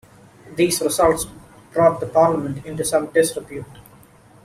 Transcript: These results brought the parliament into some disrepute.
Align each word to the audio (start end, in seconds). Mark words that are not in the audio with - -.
These 0.55 0.81
results 0.81 1.27
brought 1.71 1.99
the 1.99 2.07
parliament 2.07 2.65
into 2.65 2.83
some 2.83 3.05
disrepute. 3.11 3.67